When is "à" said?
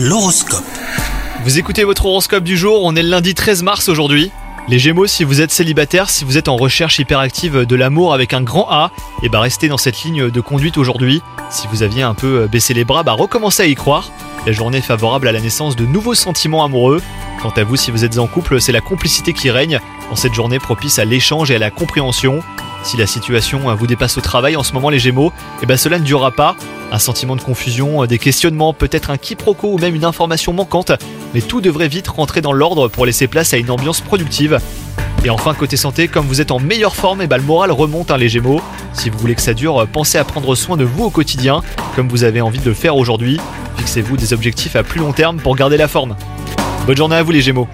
13.64-13.66, 15.26-15.32, 17.56-17.64, 21.00-21.06, 21.56-21.58, 33.52-33.58, 40.16-40.24, 44.74-44.82, 47.16-47.22